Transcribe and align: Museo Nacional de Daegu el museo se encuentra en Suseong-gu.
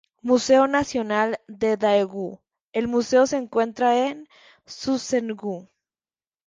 Museo 0.23 0.65
Nacional 0.65 1.39
de 1.47 1.77
Daegu 1.77 2.41
el 2.73 2.87
museo 2.87 3.27
se 3.27 3.37
encuentra 3.37 4.07
en 4.07 4.27
Suseong-gu. 4.65 5.69